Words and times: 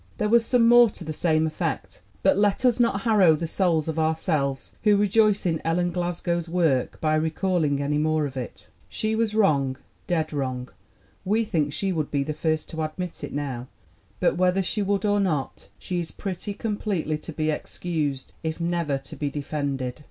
There 0.17 0.29
was 0.29 0.43
some 0.43 0.67
more 0.67 0.89
to 0.89 1.03
the 1.03 1.13
same 1.13 1.45
effect, 1.45 2.01
but 2.23 2.35
let 2.35 2.65
us 2.65 2.79
not 2.79 3.01
harrow 3.01 3.35
the 3.35 3.45
souls 3.45 3.87
of 3.87 3.99
ourselves 3.99 4.75
who 4.81 4.97
rejoice 4.97 5.45
in 5.45 5.61
Ellen 5.63 5.91
Glasgow's 5.91 6.49
work 6.49 6.99
by 6.99 7.13
recalling 7.13 7.79
any 7.79 7.99
more 7.99 8.25
of 8.25 8.35
it. 8.35 8.69
She 8.89 9.15
was 9.15 9.35
wrong, 9.35 9.77
dead 10.07 10.33
wrong; 10.33 10.69
we 11.23 11.45
think 11.45 11.71
she 11.71 11.91
would 11.93 12.09
be 12.09 12.23
the 12.23 12.33
first 12.33 12.67
to 12.69 12.81
admit 12.81 13.23
it 13.23 13.31
now, 13.31 13.67
but 14.19 14.37
whether 14.37 14.63
she 14.63 14.81
would 14.81 15.05
or 15.05 15.19
not 15.19 15.69
she 15.77 15.99
is 15.99 16.09
pretty 16.09 16.55
com 16.55 16.77
pletely 16.77 17.21
to 17.21 17.31
be 17.31 17.51
excused 17.51 18.33
if 18.41 18.59
never 18.59 18.97
to 18.97 19.15
be 19.15 19.29
defended. 19.29 19.99